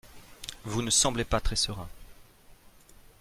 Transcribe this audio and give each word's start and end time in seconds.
Vous 0.63 0.81
ne 0.81 0.89
semblez 0.89 1.23
pas 1.25 1.39
très 1.39 1.55
serein 1.55 1.87